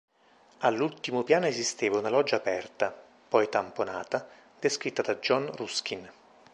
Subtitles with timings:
[0.61, 2.91] All'ultimo piano esisteva una loggia aperta,
[3.29, 4.27] poi tamponata,
[4.59, 6.11] descritta da John Ruskin.